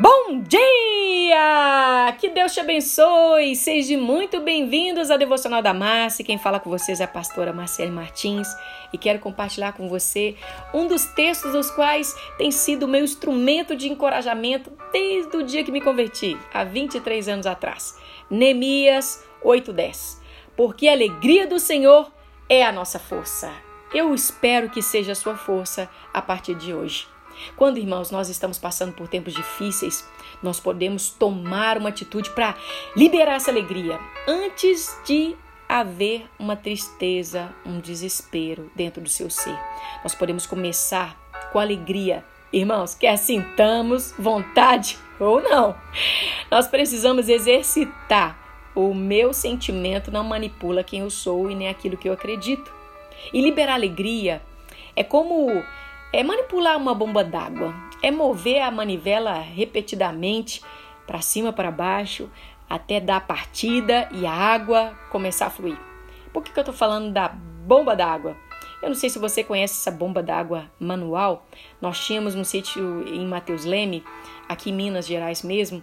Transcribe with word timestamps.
Bom 0.00 0.40
dia! 0.40 2.16
Que 2.18 2.30
Deus 2.30 2.54
te 2.54 2.60
abençoe! 2.60 3.54
Sejam 3.54 4.00
muito 4.00 4.40
bem-vindos 4.40 5.10
à 5.10 5.18
Devocional 5.18 5.60
da 5.60 5.74
Márcia. 5.74 6.24
Quem 6.24 6.38
fala 6.38 6.58
com 6.58 6.70
vocês 6.70 7.02
é 7.02 7.04
a 7.04 7.06
pastora 7.06 7.52
Marcele 7.52 7.90
Martins 7.90 8.48
e 8.94 8.96
quero 8.96 9.18
compartilhar 9.18 9.74
com 9.74 9.90
você 9.90 10.36
um 10.72 10.86
dos 10.86 11.04
textos 11.04 11.52
dos 11.52 11.70
quais 11.70 12.16
tem 12.38 12.50
sido 12.50 12.88
meu 12.88 13.04
instrumento 13.04 13.76
de 13.76 13.90
encorajamento 13.90 14.72
desde 14.90 15.36
o 15.36 15.42
dia 15.42 15.62
que 15.62 15.70
me 15.70 15.82
converti, 15.82 16.34
há 16.50 16.64
23 16.64 17.28
anos 17.28 17.46
atrás. 17.46 17.94
Neemias 18.30 19.22
8:10. 19.44 20.18
Porque 20.56 20.88
a 20.88 20.92
alegria 20.92 21.46
do 21.46 21.60
Senhor 21.60 22.10
é 22.48 22.64
a 22.64 22.72
nossa 22.72 22.98
força. 22.98 23.52
Eu 23.92 24.14
espero 24.14 24.70
que 24.70 24.80
seja 24.80 25.12
a 25.12 25.14
sua 25.14 25.36
força 25.36 25.90
a 26.14 26.22
partir 26.22 26.54
de 26.54 26.72
hoje. 26.72 27.06
Quando, 27.56 27.78
irmãos, 27.78 28.10
nós 28.10 28.28
estamos 28.28 28.58
passando 28.58 28.92
por 28.92 29.08
tempos 29.08 29.34
difíceis, 29.34 30.06
nós 30.42 30.60
podemos 30.60 31.10
tomar 31.10 31.78
uma 31.78 31.88
atitude 31.88 32.30
para 32.30 32.56
liberar 32.96 33.34
essa 33.34 33.50
alegria 33.50 33.98
antes 34.26 34.98
de 35.04 35.36
haver 35.68 36.28
uma 36.38 36.56
tristeza, 36.56 37.54
um 37.64 37.78
desespero 37.78 38.70
dentro 38.74 39.00
do 39.00 39.08
seu 39.08 39.30
ser. 39.30 39.56
Nós 40.02 40.14
podemos 40.14 40.44
começar 40.44 41.16
com 41.52 41.58
alegria. 41.60 42.24
Irmãos, 42.52 42.94
quer 42.94 43.16
sintamos 43.16 44.12
vontade 44.18 44.98
ou 45.20 45.40
não, 45.40 45.76
nós 46.50 46.66
precisamos 46.66 47.28
exercitar. 47.28 48.38
O 48.74 48.94
meu 48.94 49.32
sentimento 49.32 50.10
não 50.10 50.24
manipula 50.24 50.82
quem 50.82 51.00
eu 51.00 51.10
sou 51.10 51.50
e 51.50 51.54
nem 51.54 51.68
aquilo 51.68 51.96
que 51.96 52.08
eu 52.08 52.12
acredito. 52.12 52.72
E 53.32 53.40
liberar 53.40 53.74
alegria 53.74 54.42
é 54.96 55.04
como 55.04 55.62
é 56.12 56.22
manipular 56.22 56.76
uma 56.76 56.94
bomba 56.94 57.22
d'água, 57.22 57.74
é 58.02 58.10
mover 58.10 58.62
a 58.62 58.70
manivela 58.70 59.34
repetidamente 59.34 60.62
para 61.06 61.20
cima, 61.20 61.52
para 61.52 61.70
baixo, 61.70 62.30
até 62.68 63.00
dar 63.00 63.26
partida 63.26 64.08
e 64.12 64.26
a 64.26 64.32
água 64.32 64.98
começar 65.10 65.46
a 65.46 65.50
fluir. 65.50 65.78
Por 66.32 66.42
que, 66.42 66.52
que 66.52 66.58
eu 66.58 66.62
estou 66.62 66.74
falando 66.74 67.12
da 67.12 67.28
bomba 67.28 67.96
d'água? 67.96 68.36
Eu 68.82 68.88
não 68.88 68.96
sei 68.96 69.10
se 69.10 69.18
você 69.18 69.44
conhece 69.44 69.74
essa 69.74 69.90
bomba 69.90 70.22
d'água 70.22 70.70
manual. 70.78 71.46
Nós 71.80 71.98
tínhamos 72.04 72.34
um 72.34 72.44
sítio 72.44 73.06
em 73.06 73.26
Mateus 73.26 73.64
Leme, 73.64 74.02
aqui 74.48 74.70
em 74.70 74.74
Minas 74.74 75.06
Gerais 75.06 75.42
mesmo, 75.42 75.82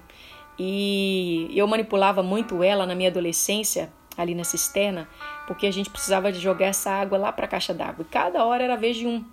e 0.58 1.52
eu 1.53 1.67
manipulava 1.67 2.23
muito 2.23 2.64
ela 2.64 2.86
na 2.86 2.95
minha 2.95 3.09
adolescência, 3.09 3.94
ali 4.17 4.34
na 4.34 4.44
cisterna, 4.44 5.08
porque 5.45 5.67
a 5.67 5.72
gente 5.72 5.89
precisava 5.89 6.31
de 6.31 6.39
jogar 6.39 6.67
essa 6.67 6.89
água 6.89 7.17
lá 7.17 7.31
para 7.31 7.45
a 7.45 7.47
caixa 7.47 7.73
d'água. 7.73 8.03
E 8.08 8.12
cada 8.12 8.44
hora 8.44 8.64
era 8.64 8.73
a 8.73 8.78
vez 8.78 8.97
de 8.97 9.06
um. 9.06 9.23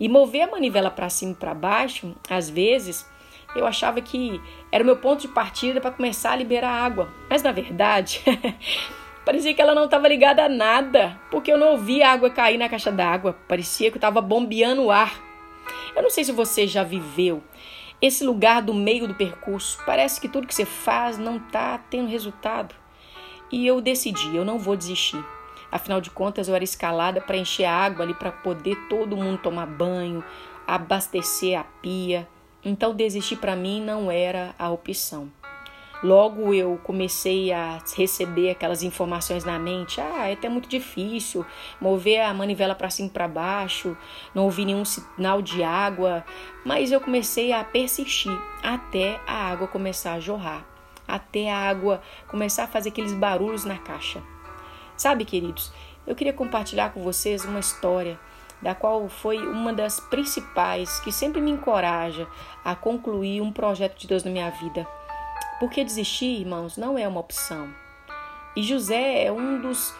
E 0.00 0.08
mover 0.08 0.42
a 0.42 0.50
manivela 0.50 0.90
para 0.90 1.10
cima 1.10 1.32
e 1.32 1.34
para 1.34 1.52
baixo, 1.52 2.16
às 2.28 2.48
vezes, 2.48 3.06
eu 3.54 3.66
achava 3.66 4.00
que 4.00 4.40
era 4.72 4.82
o 4.82 4.86
meu 4.86 4.96
ponto 4.96 5.20
de 5.20 5.28
partida 5.28 5.80
para 5.80 5.90
começar 5.90 6.32
a 6.32 6.36
liberar 6.36 6.70
água. 6.70 7.12
Mas 7.28 7.42
na 7.42 7.52
verdade, 7.52 8.22
parecia 9.26 9.52
que 9.52 9.60
ela 9.60 9.74
não 9.74 9.84
estava 9.84 10.08
ligada 10.08 10.44
a 10.44 10.48
nada, 10.48 11.20
porque 11.30 11.52
eu 11.52 11.58
não 11.58 11.72
ouvia 11.72 12.08
a 12.08 12.12
água 12.12 12.30
cair 12.30 12.56
na 12.56 12.68
caixa 12.68 12.90
d'água. 12.90 13.36
Parecia 13.46 13.90
que 13.90 13.96
eu 13.96 14.00
estava 14.00 14.22
bombeando 14.22 14.84
o 14.84 14.90
ar. 14.90 15.20
Eu 15.94 16.02
não 16.02 16.10
sei 16.10 16.24
se 16.24 16.32
você 16.32 16.66
já 16.66 16.82
viveu 16.82 17.42
esse 18.00 18.24
lugar 18.24 18.62
do 18.62 18.72
meio 18.72 19.06
do 19.06 19.14
percurso. 19.14 19.78
Parece 19.84 20.18
que 20.18 20.28
tudo 20.28 20.46
que 20.46 20.54
você 20.54 20.64
faz 20.64 21.18
não 21.18 21.36
está 21.36 21.76
tendo 21.76 22.08
resultado. 22.08 22.74
E 23.52 23.66
eu 23.66 23.80
decidi, 23.80 24.34
eu 24.34 24.44
não 24.44 24.58
vou 24.58 24.76
desistir. 24.76 25.22
Afinal 25.70 26.00
de 26.00 26.10
contas, 26.10 26.48
eu 26.48 26.54
era 26.54 26.64
escalada 26.64 27.20
para 27.20 27.36
encher 27.36 27.64
água 27.64 28.04
ali 28.04 28.14
para 28.14 28.32
poder 28.32 28.76
todo 28.88 29.16
mundo 29.16 29.38
tomar 29.38 29.66
banho, 29.66 30.24
abastecer 30.66 31.58
a 31.58 31.64
pia. 31.64 32.28
Então, 32.64 32.94
desistir 32.94 33.36
para 33.36 33.56
mim 33.56 33.80
não 33.82 34.10
era 34.10 34.54
a 34.58 34.70
opção. 34.70 35.30
Logo 36.02 36.54
eu 36.54 36.80
comecei 36.82 37.52
a 37.52 37.78
receber 37.94 38.50
aquelas 38.50 38.82
informações 38.82 39.44
na 39.44 39.58
mente. 39.58 40.00
Ah, 40.00 40.28
é 40.28 40.32
até 40.32 40.48
muito 40.48 40.68
difícil 40.68 41.44
mover 41.78 42.22
a 42.22 42.32
manivela 42.32 42.74
para 42.74 42.88
cima 42.88 43.08
e 43.08 43.10
para 43.10 43.28
baixo, 43.28 43.96
não 44.34 44.44
ouvi 44.44 44.64
nenhum 44.64 44.84
sinal 44.84 45.42
de 45.42 45.62
água, 45.62 46.24
mas 46.64 46.90
eu 46.90 47.00
comecei 47.02 47.52
a 47.52 47.62
persistir 47.62 48.32
até 48.62 49.20
a 49.26 49.50
água 49.50 49.68
começar 49.68 50.14
a 50.14 50.20
jorrar, 50.20 50.64
até 51.06 51.52
a 51.52 51.58
água 51.58 52.00
começar 52.28 52.64
a 52.64 52.68
fazer 52.68 52.88
aqueles 52.88 53.12
barulhos 53.12 53.66
na 53.66 53.76
caixa. 53.76 54.22
Sabe, 55.00 55.24
queridos, 55.24 55.72
eu 56.06 56.14
queria 56.14 56.34
compartilhar 56.34 56.92
com 56.92 57.02
vocês 57.02 57.42
uma 57.46 57.58
história 57.58 58.20
da 58.60 58.74
qual 58.74 59.08
foi 59.08 59.38
uma 59.38 59.72
das 59.72 59.98
principais 59.98 61.00
que 61.00 61.10
sempre 61.10 61.40
me 61.40 61.50
encoraja 61.50 62.28
a 62.62 62.76
concluir 62.76 63.40
um 63.40 63.50
projeto 63.50 63.98
de 63.98 64.06
Deus 64.06 64.24
na 64.24 64.30
minha 64.30 64.50
vida. 64.50 64.86
Porque 65.58 65.82
desistir, 65.82 66.40
irmãos, 66.42 66.76
não 66.76 66.98
é 66.98 67.08
uma 67.08 67.18
opção. 67.18 67.72
E 68.54 68.62
José 68.62 69.24
é 69.24 69.32
um 69.32 69.62
dos 69.62 69.94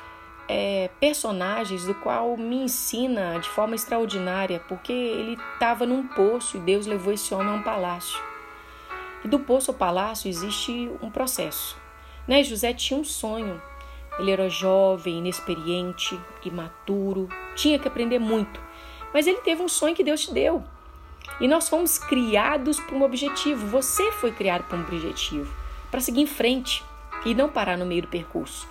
é, 0.47 0.91
personagens 1.01 1.87
do 1.87 1.95
qual 1.95 2.37
me 2.37 2.65
ensina 2.65 3.39
de 3.39 3.49
forma 3.49 3.77
extraordinária, 3.77 4.61
porque 4.69 4.93
ele 4.93 5.39
estava 5.55 5.87
num 5.87 6.07
poço 6.09 6.59
e 6.59 6.61
Deus 6.61 6.85
levou 6.85 7.15
esse 7.15 7.33
homem 7.33 7.55
a 7.55 7.57
um 7.57 7.63
palácio. 7.63 8.21
E 9.25 9.29
do 9.29 9.41
poço 9.41 9.71
ao 9.71 9.79
palácio 9.79 10.29
existe 10.29 10.93
um 11.01 11.11
processo. 11.11 11.75
Né? 12.29 12.45
José 12.45 12.75
tinha 12.75 13.01
um 13.01 13.05
sonho 13.05 13.63
ele 14.21 14.31
era 14.31 14.51
jovem, 14.51 15.19
inexperiente, 15.19 16.19
imaturo, 16.45 17.27
tinha 17.57 17.79
que 17.79 17.89
aprender 17.89 18.19
muito. 18.19 18.61
Mas 19.15 19.27
ele 19.27 19.39
teve 19.39 19.63
um 19.63 19.69
sonho 19.69 19.95
que 19.95 20.05
Deus 20.05 20.27
te 20.27 20.35
deu. 20.35 20.63
E 21.41 21.49
nós 21.49 21.69
fomos 21.69 21.99
criados 21.99 22.79
para 22.79 22.95
um 22.95 23.03
objetivo. 23.03 23.67
Você 23.69 24.13
foi 24.13 24.31
criado 24.31 24.65
para 24.65 24.77
um 24.77 24.83
objetivo, 24.83 25.53
para 25.91 26.01
seguir 26.01 26.21
em 26.21 26.27
frente 26.27 26.85
e 27.25 27.35
não 27.35 27.49
parar 27.49 27.79
no 27.79 27.87
meio 27.87 28.03
do 28.03 28.09
percurso. 28.09 28.69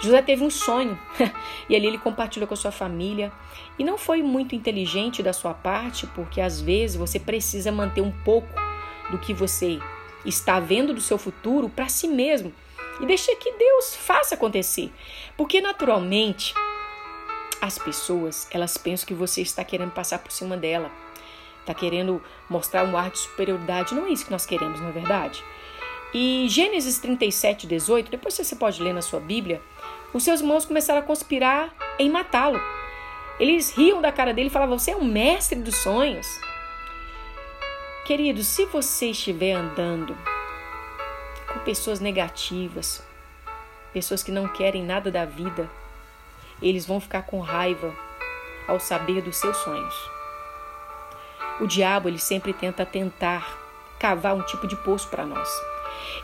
José 0.00 0.20
teve 0.20 0.44
um 0.44 0.50
sonho 0.50 0.98
e 1.68 1.76
ali 1.76 1.86
ele 1.86 1.98
compartilhou 1.98 2.48
com 2.48 2.54
a 2.54 2.56
sua 2.56 2.72
família. 2.72 3.32
E 3.78 3.84
não 3.84 3.96
foi 3.96 4.20
muito 4.20 4.54
inteligente 4.54 5.22
da 5.22 5.32
sua 5.32 5.54
parte, 5.54 6.08
porque 6.08 6.40
às 6.40 6.60
vezes 6.60 6.96
você 6.96 7.20
precisa 7.20 7.70
manter 7.70 8.00
um 8.00 8.12
pouco 8.24 8.48
do 9.10 9.18
que 9.18 9.32
você 9.32 9.78
está 10.24 10.58
vendo 10.58 10.92
do 10.92 11.00
seu 11.00 11.18
futuro 11.18 11.68
para 11.68 11.88
si 11.88 12.08
mesmo 12.08 12.52
e 13.00 13.06
deixe 13.06 13.34
que 13.36 13.52
Deus 13.52 13.94
faça 13.96 14.34
acontecer. 14.34 14.92
Porque 15.36 15.60
naturalmente 15.60 16.54
as 17.60 17.78
pessoas, 17.78 18.48
elas 18.50 18.76
pensam 18.76 19.06
que 19.06 19.14
você 19.14 19.42
está 19.42 19.64
querendo 19.64 19.90
passar 19.90 20.18
por 20.18 20.32
cima 20.32 20.56
dela. 20.56 20.90
Está 21.60 21.74
querendo 21.74 22.22
mostrar 22.48 22.84
um 22.84 22.96
ar 22.96 23.10
de 23.10 23.18
superioridade. 23.18 23.94
Não 23.94 24.06
é 24.06 24.10
isso 24.10 24.24
que 24.24 24.30
nós 24.30 24.46
queremos, 24.46 24.80
não 24.80 24.88
é 24.88 24.92
verdade? 24.92 25.44
E 26.14 26.46
Gênesis 26.48 26.98
37, 26.98 27.66
18, 27.66 28.10
depois 28.10 28.34
você 28.34 28.56
pode 28.56 28.82
ler 28.82 28.94
na 28.94 29.02
sua 29.02 29.20
Bíblia, 29.20 29.60
os 30.14 30.22
seus 30.22 30.40
irmãos 30.40 30.64
começaram 30.64 31.00
a 31.00 31.04
conspirar 31.04 31.74
em 31.98 32.08
matá-lo. 32.08 32.58
Eles 33.38 33.70
riam 33.70 34.00
da 34.00 34.10
cara 34.10 34.32
dele 34.32 34.48
e 34.48 34.50
falavam: 34.50 34.78
Você 34.78 34.92
é 34.92 34.96
um 34.96 35.04
mestre 35.04 35.60
dos 35.60 35.76
sonhos. 35.76 36.26
Querido, 38.06 38.42
se 38.42 38.64
você 38.64 39.10
estiver 39.10 39.52
andando 39.52 40.16
com 41.52 41.58
pessoas 41.60 42.00
negativas, 42.00 43.02
pessoas 43.92 44.22
que 44.22 44.32
não 44.32 44.48
querem 44.48 44.84
nada 44.84 45.10
da 45.10 45.24
vida, 45.24 45.68
eles 46.60 46.86
vão 46.86 47.00
ficar 47.00 47.22
com 47.22 47.40
raiva 47.40 47.92
ao 48.66 48.78
saber 48.78 49.22
dos 49.22 49.36
seus 49.36 49.56
sonhos. 49.58 49.94
O 51.60 51.66
diabo 51.66 52.08
ele 52.08 52.18
sempre 52.18 52.52
tenta 52.52 52.86
tentar 52.86 53.58
cavar 53.98 54.34
um 54.34 54.42
tipo 54.42 54.66
de 54.66 54.76
poço 54.76 55.08
para 55.08 55.26
nós. 55.26 55.48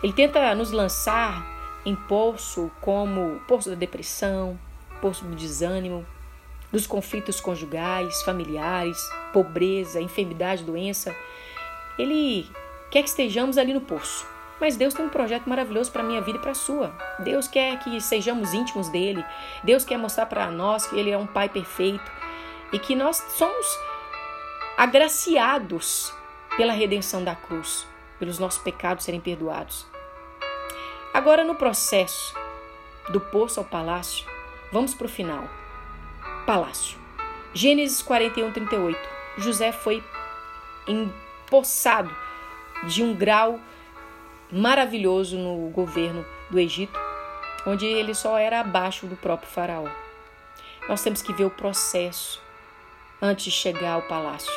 Ele 0.03 0.13
tenta 0.13 0.55
nos 0.55 0.71
lançar 0.71 1.45
em 1.85 1.95
poço 1.95 2.71
como 2.81 3.41
poço 3.49 3.71
da 3.71 3.75
depressão, 3.75 4.59
poço 5.01 5.25
do 5.25 5.35
desânimo, 5.35 6.07
dos 6.71 6.87
conflitos 6.87 7.41
conjugais, 7.41 8.23
familiares, 8.23 8.99
pobreza, 9.33 10.01
enfermidade, 10.01 10.65
doença. 10.65 11.15
Ele 11.99 12.49
quer 12.91 13.03
que 13.03 13.09
estejamos 13.09 13.59
ali 13.59 13.73
no 13.75 13.81
poço. 13.81 14.34
Mas 14.65 14.79
Deus 14.79 14.95
tem 14.95 15.05
um 15.05 15.11
projeto 15.11 15.47
maravilhoso 15.47 15.93
para 15.93 16.03
a 16.03 16.07
minha 16.07 16.23
vida 16.23 16.39
e 16.39 16.41
para 16.41 16.53
a 16.53 16.55
sua. 16.55 16.91
Deus 17.19 17.47
quer 17.47 17.79
que 17.81 18.01
sejamos 18.01 18.55
íntimos 18.55 18.89
dele. 18.89 19.23
Deus 19.63 19.85
quer 19.85 19.99
mostrar 19.99 20.25
para 20.25 20.51
nós 20.51 20.87
que 20.87 20.99
ele 20.99 21.11
é 21.11 21.19
um 21.19 21.27
pai 21.27 21.51
perfeito 21.51 22.11
e 22.73 22.79
que 22.79 22.97
nós 22.97 23.23
somos 23.37 23.67
agraciados 24.75 26.15
pela 26.57 26.73
redenção 26.73 27.23
da 27.23 27.35
cruz, 27.35 27.87
pelos 28.19 28.39
nossos 28.39 28.63
pecados 28.63 29.05
serem 29.05 29.21
perdoados. 29.21 29.87
Agora, 31.13 31.45
no 31.45 31.57
processo 31.57 32.35
do 33.11 33.21
poço 33.21 33.61
ao 33.61 33.67
palácio, 33.67 34.27
vamos 34.73 34.95
para 34.95 35.05
o 35.05 35.11
final. 35.11 35.47
Palácio. 36.47 36.99
Gênesis 37.53 38.01
41, 38.01 38.51
38. 38.51 38.99
José 39.37 39.73
foi 39.73 40.03
empossado 40.89 42.17
de 42.85 43.03
um 43.03 43.15
grau 43.15 43.61
maravilhoso 44.55 45.37
no 45.37 45.69
governo 45.71 46.25
do 46.49 46.61
Egito, 46.61 46.97
onde 47.67 47.85
ele 47.85 48.15
só 48.15 48.39
era 48.39 48.61
abaixo 48.61 49.05
do 49.07 49.17
próprio 49.17 49.51
faraó. 49.51 49.89
Nós 50.89 51.03
temos 51.03 51.21
que 51.21 51.33
ver 51.33 51.45
o 51.45 51.51
processo 51.51 52.41
antes 53.21 53.47
de 53.47 53.51
chegar 53.51 53.95
ao 53.95 54.03
palácio. 54.03 54.53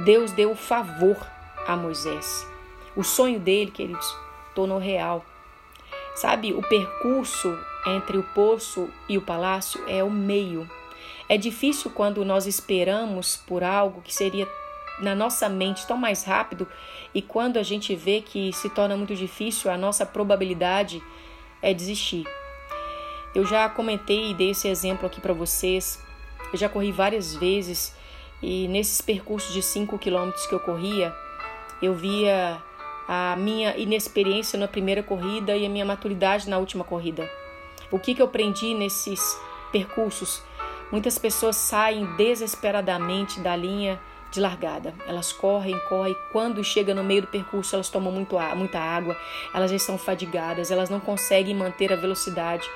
Deus 0.00 0.32
deu 0.32 0.50
o 0.50 0.56
favor 0.56 1.16
a 1.68 1.76
Moisés. 1.76 2.46
O 2.96 3.04
sonho 3.04 3.38
dele, 3.38 3.70
queridos, 3.70 4.16
tornou 4.54 4.78
real. 4.78 5.24
Sabe, 6.16 6.52
o 6.52 6.62
percurso 6.62 7.56
entre 7.86 8.18
o 8.18 8.24
poço 8.34 8.88
e 9.08 9.16
o 9.16 9.22
palácio 9.22 9.80
é 9.86 10.02
o 10.02 10.10
meio. 10.10 10.68
É 11.28 11.36
difícil 11.36 11.92
quando 11.92 12.24
nós 12.24 12.46
esperamos 12.46 13.36
por 13.36 13.62
algo 13.62 14.02
que 14.02 14.12
seria 14.12 14.48
na 15.00 15.14
nossa 15.14 15.48
mente 15.48 15.86
tão 15.86 15.96
mais 15.96 16.24
rápido 16.24 16.66
e 17.14 17.20
quando 17.20 17.58
a 17.58 17.62
gente 17.62 17.94
vê 17.94 18.20
que 18.20 18.52
se 18.52 18.70
torna 18.70 18.96
muito 18.96 19.14
difícil, 19.14 19.70
a 19.70 19.76
nossa 19.76 20.06
probabilidade 20.06 21.02
é 21.62 21.72
desistir. 21.74 22.24
Eu 23.34 23.44
já 23.44 23.68
comentei 23.68 24.30
e 24.30 24.34
dei 24.34 24.50
esse 24.50 24.68
exemplo 24.68 25.06
aqui 25.06 25.20
para 25.20 25.34
vocês. 25.34 26.02
Eu 26.52 26.58
já 26.58 26.68
corri 26.68 26.92
várias 26.92 27.34
vezes 27.34 27.94
e 28.42 28.68
nesses 28.68 29.00
percursos 29.00 29.52
de 29.52 29.62
5 29.62 29.98
quilômetros 29.98 30.46
que 30.46 30.54
eu 30.54 30.60
corria, 30.60 31.14
eu 31.82 31.94
via 31.94 32.62
a 33.08 33.36
minha 33.36 33.76
inexperiência 33.76 34.58
na 34.58 34.66
primeira 34.66 35.02
corrida 35.02 35.56
e 35.56 35.64
a 35.64 35.68
minha 35.68 35.84
maturidade 35.84 36.48
na 36.48 36.58
última 36.58 36.84
corrida. 36.84 37.28
O 37.90 37.98
que, 37.98 38.14
que 38.14 38.22
eu 38.22 38.26
aprendi 38.26 38.74
nesses 38.74 39.38
percursos? 39.70 40.42
Muitas 40.90 41.18
pessoas 41.18 41.56
saem 41.56 42.04
desesperadamente 42.16 43.40
da 43.40 43.54
linha 43.54 44.00
de 44.36 44.40
largada. 44.40 44.94
Elas 45.06 45.32
correm, 45.32 45.78
correm. 45.88 46.16
Quando 46.30 46.62
chega 46.62 46.94
no 46.94 47.02
meio 47.02 47.22
do 47.22 47.28
percurso, 47.28 47.74
elas 47.74 47.88
tomam 47.88 48.12
muito, 48.12 48.36
muita 48.54 48.78
água, 48.78 49.16
elas 49.52 49.70
já 49.70 49.76
estão 49.76 49.98
fadigadas, 49.98 50.70
elas 50.70 50.88
não 50.88 51.00
conseguem 51.00 51.54
manter 51.54 51.92
a 51.92 51.96
velocidade 51.96 52.68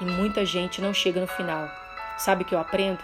e 0.00 0.04
muita 0.04 0.44
gente 0.44 0.82
não 0.82 0.92
chega 0.92 1.20
no 1.20 1.26
final. 1.26 1.70
Sabe 2.18 2.42
o 2.42 2.44
que 2.44 2.54
eu 2.54 2.58
aprendo? 2.58 2.98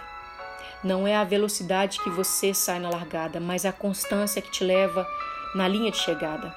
Não 0.83 1.07
é 1.07 1.15
a 1.15 1.23
velocidade 1.23 1.99
que 1.99 2.09
você 2.09 2.53
sai 2.53 2.79
na 2.79 2.89
largada, 2.89 3.39
mas 3.39 3.65
a 3.65 3.71
constância 3.71 4.41
que 4.41 4.51
te 4.51 4.63
leva 4.63 5.07
na 5.55 5.67
linha 5.67 5.91
de 5.91 5.97
chegada. 5.97 6.55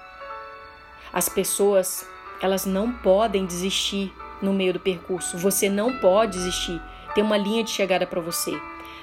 As 1.13 1.29
pessoas, 1.29 2.09
elas 2.41 2.65
não 2.65 2.93
podem 2.93 3.47
desistir 3.47 4.13
no 4.43 4.53
meio 4.53 4.73
do 4.73 4.81
percurso. 4.81 5.39
Você 5.39 5.69
não 5.69 5.99
pode 5.99 6.33
desistir. 6.33 6.81
Tem 7.15 7.23
uma 7.23 7.37
linha 7.37 7.63
de 7.63 7.71
chegada 7.71 8.07
para 8.07 8.21
você. 8.21 8.53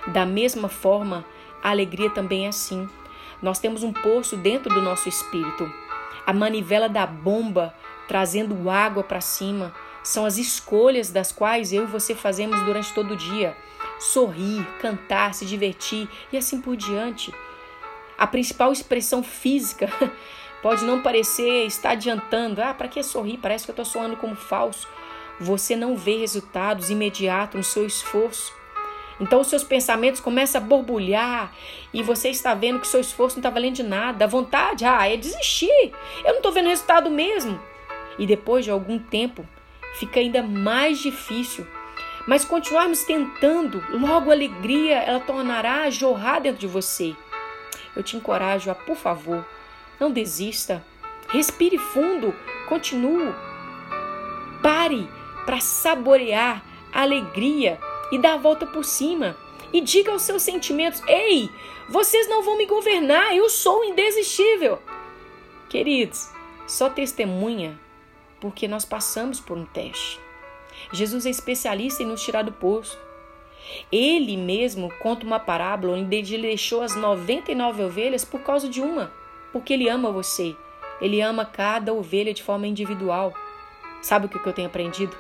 Da 0.08 0.26
mesma 0.26 0.68
forma, 0.68 1.24
a 1.64 1.70
alegria 1.70 2.10
também 2.10 2.46
é 2.46 2.50
assim. 2.50 2.90
Nós 3.42 3.60
temos 3.60 3.84
um 3.84 3.92
poço 3.92 4.38
dentro 4.38 4.74
do 4.74 4.82
nosso 4.82 5.10
espírito. 5.10 5.72
A 6.26 6.34
manivela 6.34 6.88
da 6.88 7.06
bomba 7.06 7.74
trazendo 8.08 8.70
água 8.70 9.04
para 9.04 9.22
cima 9.22 9.74
são 10.04 10.26
as 10.26 10.38
escolhas 10.38 11.12
das 11.12 11.32
quais 11.32 11.72
eu 11.72 11.84
e 11.84 11.88
você 11.88 12.14
fazemos 12.16 12.62
durante 12.62 12.94
todo 12.94 13.14
o 13.14 13.18
dia. 13.18 13.56
Sorrir, 14.00 14.66
cantar, 14.80 15.34
se 15.34 15.46
divertir 15.46 16.10
e 16.32 16.38
assim 16.38 16.60
por 16.60 16.76
diante. 16.76 17.34
A 18.18 18.28
principal 18.28 18.72
expressão 18.72 19.24
física 19.24 19.90
pode 20.62 20.84
não 20.84 21.02
parecer 21.02 21.66
estar 21.66 21.92
adiantando. 21.92 22.62
Ah, 22.62 22.74
para 22.74 22.88
que 22.88 23.02
sorrir? 23.02 23.38
Parece 23.38 23.66
que 23.66 23.72
eu 23.72 23.74
estou 23.74 23.86
soando 23.86 24.18
como 24.18 24.36
falso. 24.36 24.88
Você 25.40 25.76
não 25.76 25.96
vê 25.96 26.18
resultados 26.18 26.90
imediatos 26.90 27.58
no 27.58 27.64
seu 27.64 27.86
esforço. 27.86 28.54
Então 29.22 29.40
os 29.40 29.48
seus 29.48 29.64
pensamentos 29.64 30.20
começam 30.20 30.60
a 30.60 30.64
borbulhar 30.64 31.54
e 31.94 32.02
você 32.02 32.30
está 32.30 32.56
vendo 32.56 32.80
que 32.80 32.88
seu 32.88 33.00
esforço 33.00 33.36
não 33.36 33.42
está 33.42 33.52
valendo 33.52 33.76
de 33.76 33.84
nada. 33.84 34.26
A 34.26 34.28
vontade, 34.28 34.84
ah, 34.84 35.08
é 35.08 35.16
desistir. 35.16 35.94
Eu 36.26 36.30
não 36.30 36.38
estou 36.38 36.52
vendo 36.52 36.70
resultado 36.70 37.12
mesmo. 37.12 37.62
E 38.18 38.26
depois 38.26 38.66
de 38.66 38.72
algum 38.72 38.98
tempo, 38.98 39.48
fica 40.00 40.20
ainda 40.20 40.42
mais 40.42 40.98
difícil. 40.98 41.68
Mas 42.28 42.44
continuarmos 42.44 43.04
tentando, 43.04 43.84
logo 43.92 44.32
a 44.32 44.34
alegria 44.34 44.98
ela 44.98 45.20
tornará 45.20 45.84
a 45.84 45.90
jorrar 45.92 46.42
dentro 46.42 46.60
de 46.60 46.68
você. 46.68 47.16
Eu 47.96 48.02
te 48.02 48.18
encorajo 48.18 48.72
a, 48.72 48.76
por 48.76 48.96
favor, 48.96 49.46
não 50.00 50.12
desista. 50.12 50.84
Respire 51.30 51.78
fundo, 51.78 52.34
continue. 52.68 53.34
Pare 54.64 55.08
para 55.46 55.60
saborear 55.60 56.64
a 56.92 57.02
alegria 57.04 57.80
e 58.12 58.18
dar 58.18 58.34
a 58.34 58.38
volta 58.38 58.66
por 58.66 58.84
cima. 58.84 59.38
E 59.74 59.80
diga 59.80 60.12
aos 60.12 60.24
seus 60.24 60.42
sentimentos: 60.42 61.02
Ei, 61.08 61.50
vocês 61.90 62.28
não 62.28 62.44
vão 62.44 62.58
me 62.58 62.66
governar, 62.66 63.36
eu 63.36 63.50
sou 63.50 63.84
indesistível. 63.84 64.80
Queridos, 65.70 66.30
só 66.68 66.90
testemunha 66.90 67.80
porque 68.40 68.68
nós 68.68 68.84
passamos 68.84 69.40
por 69.40 69.58
um 69.58 69.66
teste. 69.66 70.20
Jesus 70.92 71.26
é 71.26 71.30
especialista 71.30 72.04
em 72.04 72.08
nos 72.08 72.24
tirar 72.24 72.42
do 72.42 72.52
poço. 72.52 72.98
Ele 73.92 74.36
mesmo 74.36 74.92
conta 75.00 75.26
uma 75.26 75.40
parábola 75.40 75.96
onde 75.96 76.34
ele 76.34 76.48
deixou 76.48 76.82
as 76.82 76.96
99 76.96 77.84
ovelhas 77.84 78.26
por 78.26 78.42
causa 78.42 78.68
de 78.68 78.82
uma, 78.82 79.14
porque 79.54 79.74
ele 79.74 79.88
ama 79.88 80.12
você. 80.12 80.56
Ele 81.00 81.22
ama 81.22 81.46
cada 81.46 81.94
ovelha 81.94 82.34
de 82.34 82.44
forma 82.44 82.68
individual. 82.68 83.34
Sabe 84.02 84.26
o 84.26 84.30
que 84.30 84.46
eu 84.46 84.54
tenho 84.54 84.68
aprendido? 84.68 85.16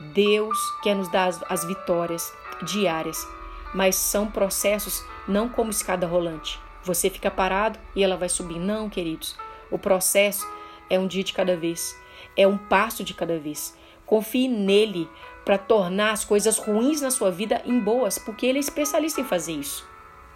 Deus 0.00 0.58
quer 0.82 0.94
nos 0.94 1.08
dar 1.08 1.30
as 1.48 1.64
vitórias 1.64 2.32
diárias, 2.62 3.26
mas 3.74 3.96
são 3.96 4.26
processos 4.30 5.04
não 5.28 5.48
como 5.48 5.70
escada 5.70 6.06
rolante. 6.06 6.58
Você 6.82 7.10
fica 7.10 7.30
parado 7.30 7.78
e 7.94 8.02
ela 8.02 8.16
vai 8.16 8.28
subir. 8.28 8.58
Não, 8.58 8.88
queridos. 8.88 9.36
O 9.70 9.78
processo 9.78 10.48
é 10.88 10.98
um 10.98 11.06
dia 11.06 11.22
de 11.22 11.32
cada 11.32 11.56
vez, 11.56 11.96
é 12.36 12.46
um 12.46 12.56
passo 12.56 13.04
de 13.04 13.14
cada 13.14 13.38
vez. 13.38 13.76
Confie 14.06 14.48
nele 14.48 15.08
para 15.44 15.58
tornar 15.58 16.12
as 16.12 16.24
coisas 16.24 16.58
ruins 16.58 17.00
na 17.00 17.10
sua 17.10 17.30
vida 17.30 17.62
em 17.64 17.78
boas, 17.78 18.18
porque 18.18 18.46
ele 18.46 18.58
é 18.58 18.60
especialista 18.60 19.20
em 19.20 19.24
fazer 19.24 19.52
isso. 19.52 19.89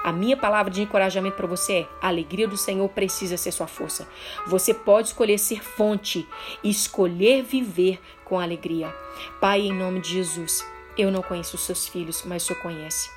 A 0.04 0.12
minha 0.12 0.36
palavra 0.36 0.70
de 0.70 0.82
encorajamento 0.82 1.34
para 1.34 1.46
você 1.46 1.72
é: 1.72 1.88
a 1.98 2.08
alegria 2.08 2.46
do 2.46 2.58
Senhor 2.58 2.86
precisa 2.90 3.38
ser 3.38 3.50
sua 3.52 3.66
força. 3.66 4.06
Você 4.46 4.74
pode 4.74 5.08
escolher 5.08 5.38
ser 5.38 5.64
fonte 5.64 6.28
escolher 6.62 7.42
viver 7.42 7.98
com 8.22 8.38
alegria. 8.38 8.94
Pai, 9.40 9.62
em 9.62 9.72
nome 9.72 10.00
de 10.00 10.10
Jesus, 10.10 10.62
eu 10.98 11.10
não 11.10 11.22
conheço 11.22 11.56
os 11.56 11.62
seus 11.62 11.88
filhos, 11.88 12.22
mas 12.26 12.42
o 12.42 12.46
Senhor 12.48 12.60
conhece. 12.60 13.10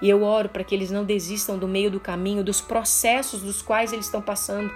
E 0.00 0.08
eu 0.08 0.22
oro 0.22 0.48
para 0.48 0.62
que 0.62 0.72
eles 0.72 0.92
não 0.92 1.04
desistam 1.04 1.58
do 1.58 1.66
meio 1.66 1.90
do 1.90 1.98
caminho, 1.98 2.44
dos 2.44 2.60
processos 2.60 3.42
dos 3.42 3.60
quais 3.60 3.92
eles 3.92 4.06
estão 4.06 4.22
passando. 4.22 4.72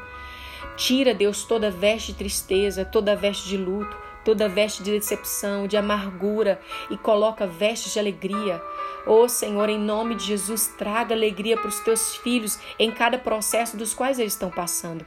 Tira, 0.77 1.15
Deus, 1.15 1.45
toda 1.45 1.71
veste 1.71 2.11
de 2.11 2.19
tristeza, 2.19 2.85
toda 2.85 3.15
veste 3.15 3.49
de 3.49 3.57
luto, 3.57 3.97
toda 4.25 4.49
veste 4.49 4.83
de 4.83 4.93
decepção, 4.93 5.67
de 5.67 5.77
amargura 5.77 6.61
e 6.91 6.97
coloca 6.97 7.47
vestes 7.47 7.93
de 7.93 7.99
alegria. 7.99 8.61
Oh 9.07 9.29
Senhor, 9.29 9.69
em 9.69 9.79
nome 9.79 10.15
de 10.15 10.25
Jesus, 10.25 10.69
traga 10.79 11.15
alegria 11.15 11.57
para 11.57 11.69
os 11.69 11.81
teus 11.81 12.17
filhos 12.17 12.59
em 12.79 12.91
cada 12.91 13.19
processo 13.19 13.77
dos 13.77 13.93
quais 13.93 14.19
eles 14.19 14.33
estão 14.33 14.51
passando. 14.51 15.05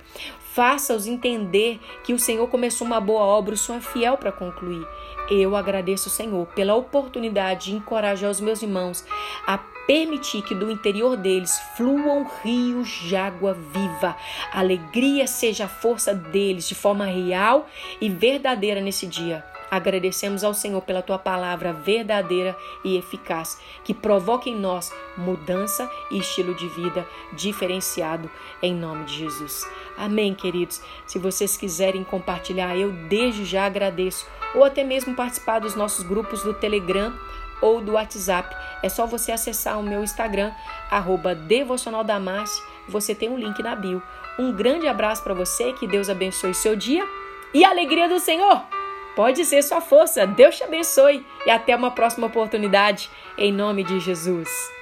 Faça-os 0.58 1.06
entender 1.06 1.80
que 2.04 2.14
o 2.14 2.18
Senhor 2.18 2.48
começou 2.48 2.88
uma 2.88 3.00
boa 3.00 3.22
obra, 3.22 3.54
o 3.54 3.58
Senhor 3.58 3.78
é 3.78 3.82
fiel 3.82 4.18
para 4.18 4.32
concluir. 4.32 4.84
Eu 5.30 5.56
agradeço, 5.56 6.10
Senhor, 6.10 6.48
pela 6.48 6.74
oportunidade 6.74 7.66
de 7.66 7.76
encorajar 7.76 8.32
os 8.32 8.42
meus 8.42 8.64
irmãos 8.64 9.06
a 9.46 9.60
permitir 9.86 10.42
que 10.42 10.56
do 10.56 10.72
interior 10.72 11.16
deles 11.16 11.62
fluam 11.76 12.28
rios 12.44 12.90
de 12.90 13.16
água 13.16 13.54
viva. 13.54 14.18
Alegria 14.52 15.28
seja 15.28 15.66
a 15.66 15.70
força 15.70 16.12
deles 16.12 16.68
de 16.68 16.74
forma 16.74 17.06
real 17.06 17.68
e 18.02 18.10
verdadeira 18.10 18.82
nesse 18.82 19.06
dia. 19.06 19.46
Agradecemos 19.70 20.44
ao 20.44 20.54
Senhor 20.54 20.82
pela 20.82 21.02
tua 21.02 21.20
palavra 21.20 21.74
verdadeira 21.74 22.56
e 22.84 22.98
eficaz, 22.98 23.60
que 23.84 23.94
provoca 23.94 24.50
em 24.50 24.56
nós 24.56 24.94
mudança 25.18 25.90
e 26.10 26.20
estilo 26.20 26.56
de 26.56 26.68
vida 26.70 27.06
diferenciado 27.34 28.30
em 28.62 28.74
nome 28.74 29.06
de 29.06 29.16
Jesus. 29.16 29.68
Amém, 29.98 30.34
queridos. 30.34 30.82
Se 31.06 31.20
vocês 31.20 31.58
quiserem 31.58 32.04
compartilhar, 32.04 32.78
eu 32.78 32.92
desde 32.92 33.44
já 33.44 33.66
agradeço, 33.66 34.26
ou 34.56 34.64
até 34.64 34.84
mesmo 34.84 35.16
participar 35.16 35.60
dos 35.60 35.76
nossos 35.76 36.06
grupos 36.06 36.44
do 36.44 36.54
Telegram 36.54 37.14
ou 37.62 37.82
do 37.82 37.94
WhatsApp. 37.94 38.56
É 38.82 38.90
só 38.90 39.06
você 39.06 39.32
acessar 39.32 39.80
o 39.80 39.84
meu 39.84 40.04
Instagram, 40.04 40.52
arroba 40.90 41.36
Você 42.88 43.16
tem 43.16 43.30
um 43.30 43.38
link 43.38 43.62
na 43.62 43.76
bio. 43.76 44.02
Um 44.40 44.54
grande 44.54 44.88
abraço 44.88 45.24
para 45.24 45.34
você, 45.34 45.74
que 45.74 45.88
Deus 45.88 46.10
abençoe 46.10 46.54
seu 46.54 46.76
dia 46.76 47.04
e 47.54 47.66
a 47.66 47.70
alegria 47.70 48.08
do 48.08 48.20
Senhor 48.20 48.77
pode 49.18 49.44
ser 49.46 49.64
sua 49.64 49.82
força. 49.82 50.28
Deus 50.28 50.58
te 50.58 50.64
abençoe 50.64 51.26
e 51.44 51.50
até 51.50 51.76
uma 51.76 51.90
próxima 51.90 52.28
oportunidade, 52.28 53.10
em 53.36 53.52
nome 53.52 53.84
de 53.84 54.00
Jesus. 54.00 54.77